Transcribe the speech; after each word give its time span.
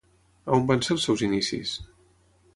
A 0.49 0.55
on 0.55 0.65
van 0.71 0.81
ser 0.87 0.91
els 0.95 1.05
seus 1.11 1.23
inicis? 1.29 1.77